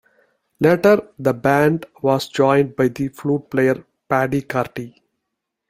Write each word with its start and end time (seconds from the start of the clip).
Later 0.59 1.09
the 1.19 1.31
band 1.31 1.85
was 2.01 2.27
joined 2.27 2.75
by 2.75 2.87
the 2.87 3.09
flute 3.09 3.47
player 3.51 3.85
Paddy 4.09 4.41
Carty. 4.41 4.99